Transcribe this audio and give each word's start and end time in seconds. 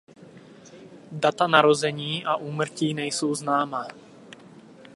Data 1.11 1.47
narození 1.47 2.25
a 2.25 2.35
úmrtí 2.35 2.93
nejsou 2.93 3.35
známa. 3.35 3.87